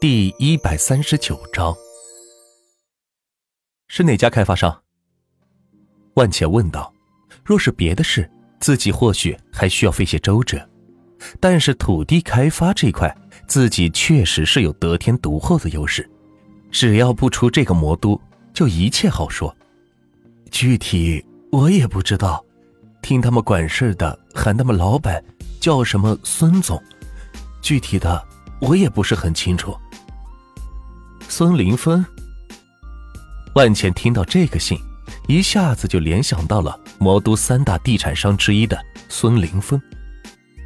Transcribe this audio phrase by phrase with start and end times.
[0.00, 1.74] 第一百三十九章，
[3.88, 4.80] 是哪家开发商？
[6.14, 6.94] 万茜问道。
[7.44, 8.30] 若是别的事，
[8.60, 10.64] 自己或许还需要费些周折，
[11.40, 13.12] 但是土地开发这块，
[13.48, 16.08] 自己确实是有得天独厚的优势。
[16.70, 18.20] 只要不出这个魔都，
[18.54, 19.52] 就一切好说。
[20.52, 22.44] 具体我也不知道，
[23.02, 25.20] 听他们管事的喊他们老板
[25.60, 26.80] 叫什么孙总，
[27.60, 28.24] 具体的
[28.60, 29.76] 我也不是很清楚。
[31.38, 32.04] 孙林峰，
[33.54, 34.76] 万茜听到这个姓，
[35.28, 38.76] 一下子就联想到了魔都三大地产商之一的
[39.08, 39.80] 孙林峰，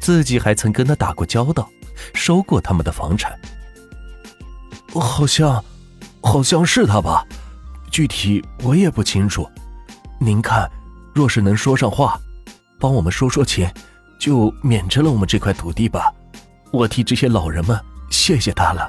[0.00, 1.68] 自己还曾跟他打过交道，
[2.14, 3.36] 收过他们的房产。
[4.94, 5.60] 好像，
[6.22, 7.26] 好像是他吧，
[7.90, 9.50] 具体我也不清楚。
[10.20, 10.70] 您看，
[11.12, 12.16] 若是能说上话，
[12.78, 13.74] 帮我们说说钱，
[14.20, 16.14] 就免征了我们这块土地吧。
[16.70, 17.76] 我替这些老人们
[18.08, 18.88] 谢谢他了。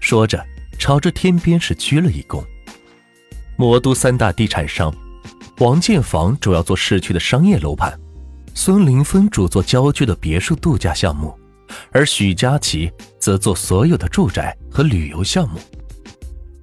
[0.00, 0.44] 说着，
[0.78, 2.44] 朝着天边是鞠了一躬。
[3.56, 4.94] 魔都三大地产商，
[5.58, 7.98] 王建房主要做市区的商业楼盘，
[8.54, 11.36] 孙林峰主做郊区的别墅度假项目，
[11.90, 15.58] 而许佳琪则做所有的住宅和旅游项目。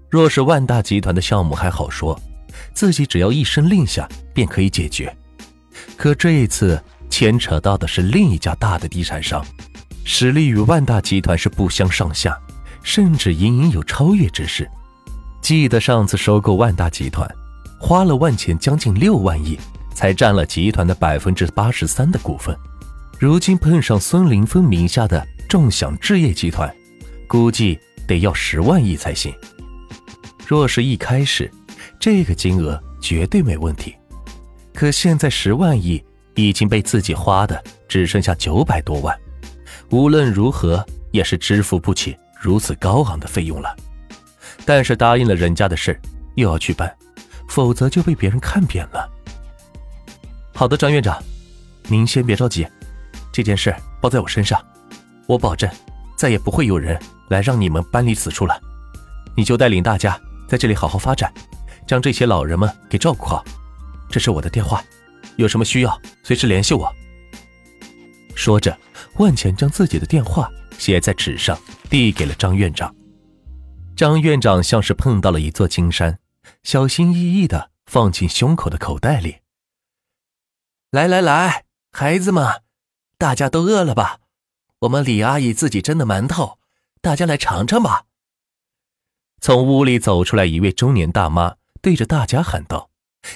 [0.09, 2.17] 若是万大集团的项目还好说，
[2.73, 5.13] 自己只要一声令下便可以解决。
[5.97, 9.45] 可这一次牵扯到的是另一家大的地产商，
[10.05, 12.37] 实力与万大集团是不相上下。
[12.85, 14.69] 甚至隐隐有超越之势。
[15.41, 17.29] 记得上次收购万大集团，
[17.79, 19.59] 花了万钱将近六万亿，
[19.93, 22.55] 才占了集团的百分之八十三的股份。
[23.19, 26.73] 如今碰上孙林峰名下的众享置业集团，
[27.27, 27.77] 估计
[28.07, 29.33] 得要十万亿才行。
[30.47, 31.51] 若是一开始，
[31.99, 33.95] 这个金额绝对没问题。
[34.75, 36.03] 可现在十万亿
[36.35, 39.17] 已经被自己花的只剩下九百多万，
[39.89, 42.15] 无论如何也是支付不起。
[42.45, 43.75] 如此高昂的费用了，
[44.65, 45.99] 但是答应了人家的事
[46.35, 46.95] 又要去办，
[47.49, 49.09] 否则就被别人看扁了。
[50.53, 51.19] 好的，张院长，
[51.87, 52.67] 您先别着急，
[53.31, 54.63] 这件事包在我身上，
[55.25, 55.67] 我保证
[56.15, 58.55] 再也不会有人来让你们搬离此处了。
[59.35, 60.15] 你就带领大家
[60.47, 61.33] 在这里好好发展，
[61.87, 63.43] 将这些老人们给照顾好。
[64.07, 64.83] 这是我的电话，
[65.37, 66.93] 有什么需要随时联系我。
[68.35, 68.77] 说着，
[69.15, 70.47] 万钱将自己的电话。
[70.77, 71.57] 写在纸上，
[71.89, 72.93] 递给了张院长。
[73.95, 76.19] 张院长像是碰到了一座金山，
[76.63, 79.37] 小心翼翼的放进胸口的口袋里。
[80.91, 82.61] 来来来，孩子们，
[83.17, 84.19] 大家都饿了吧？
[84.79, 86.59] 我们李阿姨自己蒸的馒头，
[87.01, 88.05] 大家来尝尝吧。
[89.39, 92.89] 从屋里走出来一位中年大妈，对着大家喊道：“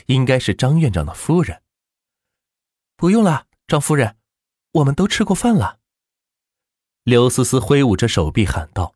[0.07, 1.61] 应该是张院长的夫人。”
[2.97, 4.17] 不用了，张夫人，
[4.73, 5.78] 我们都吃过饭了。
[7.09, 8.93] 刘思思挥舞着手臂喊道，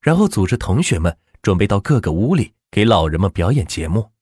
[0.00, 4.12] 然后组织同学们准备到各个屋里给老人们表演节目，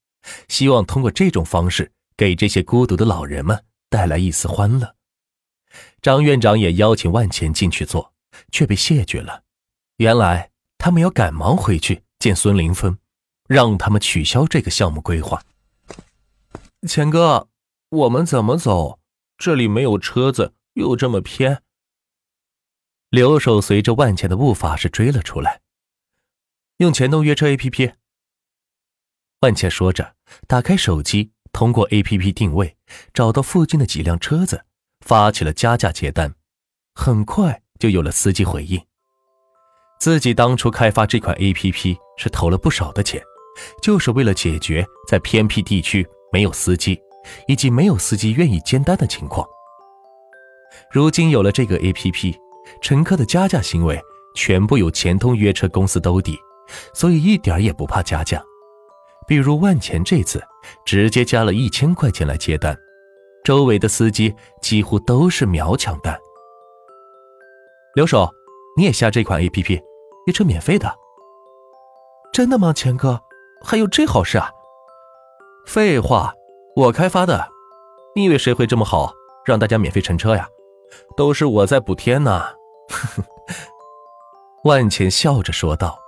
[0.48, 4.96] 希望通过这种方式给这些孤独的老人们带来一丝欢乐。
[6.02, 8.12] 张院长也邀请万钱进去做，
[8.50, 9.44] 却被谢绝了。
[9.98, 12.98] 原来他们要赶忙回去见孙林峰，
[13.46, 15.40] 让他们取消这个项目规划。
[16.88, 17.46] 钱哥，
[17.90, 18.98] 我们怎么走？
[19.36, 21.62] 这里没有车子，又这么偏。
[23.10, 25.60] 留守随着万茜的步伐是追了出来，
[26.76, 27.92] 用钱动约车 A P P。
[29.40, 30.14] 万茜说着，
[30.46, 32.76] 打开手机，通过 A P P 定位，
[33.14, 34.66] 找到附近的几辆车子，
[35.00, 36.34] 发起了加价接单。
[36.94, 38.78] 很快就有了司机回应。
[39.98, 43.22] 自己当初开发这款 A P P 是投了不少的钱，
[43.82, 47.00] 就是为了解决在偏僻地区没有司机，
[47.46, 49.48] 以及没有司机愿意接单的情况。
[50.92, 52.38] 如今有了这个 A P P。
[52.80, 54.00] 乘客的加价行为
[54.34, 56.38] 全部由钱通约车公司兜底，
[56.94, 58.42] 所以一点也不怕加价。
[59.26, 60.42] 比如万钱这次
[60.84, 62.76] 直接加了一千块钱来接单，
[63.44, 66.18] 周围的司机几乎都是秒抢单。
[67.94, 68.28] 刘守，
[68.76, 69.82] 你也下这款 APP，
[70.26, 70.94] 约车免费的。
[72.32, 73.20] 真的吗，钱哥？
[73.62, 74.50] 还有这好事啊？
[75.66, 76.32] 废话，
[76.76, 77.48] 我开发的，
[78.14, 79.12] 你以为谁会这么好，
[79.44, 80.48] 让大家免费乘车呀？
[81.16, 82.57] 都是我在补贴呢。
[84.64, 85.98] 万钱笑着说道：“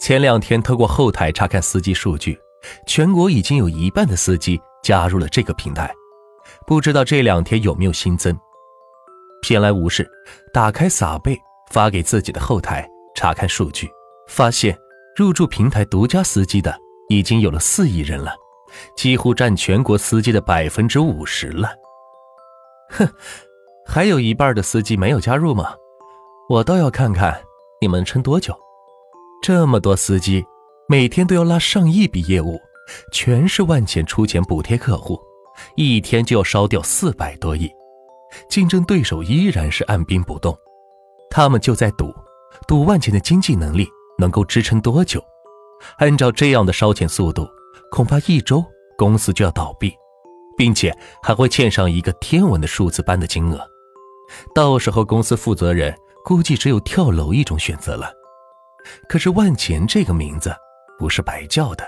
[0.00, 2.38] 前两天透过后台查看司机数据，
[2.86, 5.92] 全国已经有一半的司机加入了这个平台，
[6.66, 8.36] 不知道这两天有没有新增。”
[9.42, 10.10] 闲来无事，
[10.52, 11.38] 打开撒贝
[11.70, 13.88] 发给自己的后台查看数据，
[14.26, 14.76] 发现
[15.16, 16.74] 入驻平台独家司机的
[17.08, 18.34] 已经有了四亿人了，
[18.96, 21.68] 几乎占全国司机的百分之五十了。
[22.90, 23.08] 哼。
[23.86, 25.74] 还有一半的司机没有加入吗？
[26.48, 27.40] 我倒要看看
[27.80, 28.54] 你们撑多久？
[29.42, 30.44] 这么多司机，
[30.88, 32.58] 每天都要拉上亿笔业务，
[33.12, 35.20] 全是万钱出钱补贴客户，
[35.76, 37.70] 一天就要烧掉四百多亿。
[38.48, 40.56] 竞争对手依然是按兵不动，
[41.30, 42.12] 他们就在赌，
[42.66, 43.88] 赌万钱的经济能力
[44.18, 45.22] 能够支撑多久。
[45.98, 47.46] 按照这样的烧钱速度，
[47.90, 48.64] 恐怕一周
[48.96, 49.92] 公司就要倒闭，
[50.56, 53.60] 并且还会欠上一个天文的数字般的金额。
[54.54, 55.94] 到时候公司负责人
[56.24, 58.12] 估计只有跳楼一种选择了。
[59.08, 60.54] 可是万钱这个名字
[60.98, 61.84] 不是白叫的，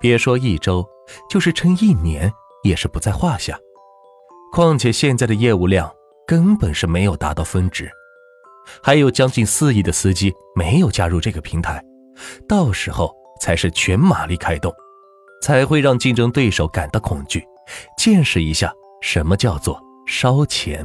[0.00, 0.84] 别说一周，
[1.30, 2.32] 就是撑一年
[2.64, 3.58] 也是不在话下。
[4.52, 5.90] 况且现在的业务量
[6.26, 7.90] 根本是没有达到峰值，
[8.82, 11.82] 还有将近四亿的司机没有加入这个平台，
[12.48, 14.72] 到时候才是全马力开动，
[15.40, 17.42] 才会让竞争对手感到恐惧，
[17.96, 20.84] 见识一下什么叫做烧钱。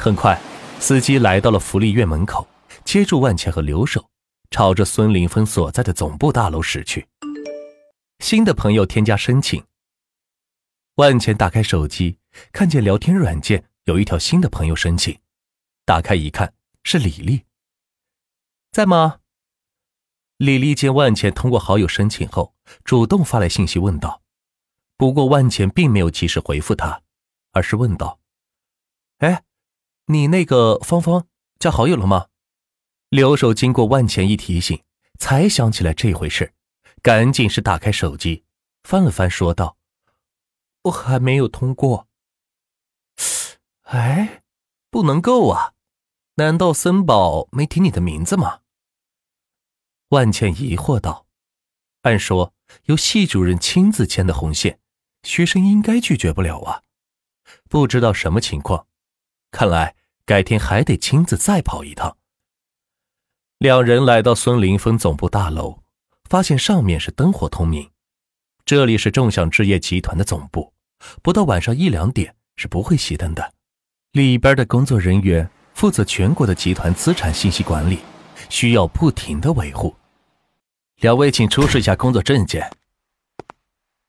[0.00, 0.40] 很快，
[0.78, 2.46] 司机来到了福利院门口，
[2.84, 4.08] 接住万茜和刘守，
[4.48, 7.04] 朝着孙林峰所在的总部大楼驶去。
[8.20, 9.64] 新的朋友添加申请。
[10.94, 12.18] 万茜打开手机，
[12.52, 15.18] 看见聊天软件有一条新的朋友申请，
[15.84, 16.54] 打开一看
[16.84, 17.42] 是李丽。
[18.70, 19.18] 在吗？
[20.36, 22.54] 李丽见万茜通过好友申请后，
[22.84, 24.22] 主动发来信息问道。
[24.96, 27.02] 不过万茜并没有及时回复他，
[27.52, 28.20] 而是问道
[29.18, 29.42] ：“哎，
[30.08, 31.26] 你那个芳芳
[31.58, 32.26] 加好友了吗？”
[33.08, 34.82] 留守经过万钱一提醒，
[35.18, 36.52] 才想起来这回事，
[37.00, 38.44] 赶紧是打开手机，
[38.82, 39.78] 翻了翻，说道。
[40.82, 42.06] 我还没有通过。
[43.84, 44.42] 哎，
[44.90, 45.72] 不能够啊！
[46.34, 48.60] 难道森宝没提你的名字吗？
[50.10, 51.26] 万茜疑惑道
[52.02, 52.52] ：“按说
[52.84, 54.78] 由系主任亲自牵的红线，
[55.22, 56.82] 学生应该拒绝不了啊。
[57.70, 58.86] 不知道什么情况，
[59.50, 62.16] 看来改天还得亲自再跑一趟。”
[63.58, 65.82] 两人来到孙林峰总部大楼，
[66.28, 67.90] 发现上面是灯火通明。
[68.64, 70.72] 这里是众享置业集团的总部，
[71.22, 73.54] 不到晚上一两点是不会熄灯的。
[74.12, 77.98] 里边的工作人员负责全国的集团资产信息管理，
[78.48, 79.96] 需要不停的维护。
[80.96, 82.70] 两位，请出示一下工作证件。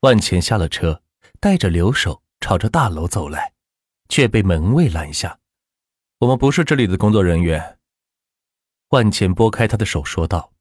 [0.02, 1.02] 万钱下了车，
[1.40, 3.54] 带着留守朝着大楼走来，
[4.10, 5.40] 却被门卫拦下。
[6.20, 7.80] 我们不是这里的工作人员。
[8.90, 10.52] 万茜拨开他的手，说道：“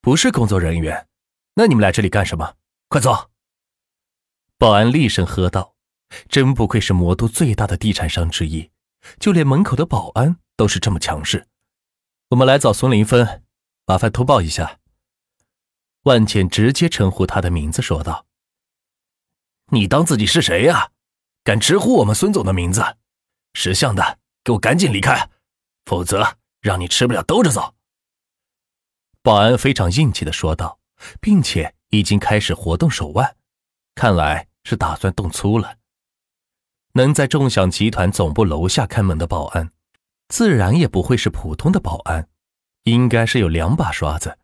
[0.00, 1.08] 不是工作人员，
[1.54, 2.54] 那你们来这里干什么？”
[2.88, 3.30] 快走！
[4.56, 5.74] 保安厉声喝道
[6.30, 8.70] ：“真不愧是魔都最大的地产商之一，
[9.18, 11.48] 就连门口的保安都是这么强势。”
[12.30, 13.42] 我们来找孙林峰，
[13.84, 14.78] 麻烦通报一下。
[16.02, 18.24] 万茜直接称呼他的名字，说道
[19.72, 20.92] ：“你当自己是谁呀？
[21.46, 22.82] 敢直呼我们孙总的名字？
[23.54, 25.30] 识相的，给我赶紧离开，
[25.84, 27.76] 否则让你吃不了兜着走。”
[29.22, 30.80] 保安非常硬气的说道，
[31.20, 31.72] 并且。
[31.90, 33.36] 已经开始活动手腕，
[33.94, 35.76] 看来是打算动粗了。
[36.94, 39.70] 能在众享集团总部楼下看门的保安，
[40.28, 42.28] 自然也不会是普通的保安，
[42.82, 44.36] 应该是有两把刷子。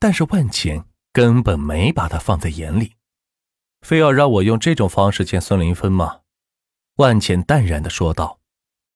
[0.00, 2.94] 但是万钱根本没把他放在眼里，
[3.82, 6.20] 非要让我用这种方式见孙林峰吗？
[6.98, 8.37] 万茜淡然的说道。